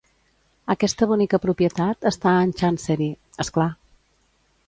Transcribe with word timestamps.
Aquesta 0.73 1.07
bonica 1.11 1.39
propietat 1.43 2.09
està 2.11 2.33
en 2.47 2.53
Chancery, 2.61 3.11
és 3.45 3.53
clar. 3.59 3.71